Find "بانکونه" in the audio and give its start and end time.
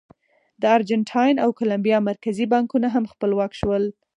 2.53-2.87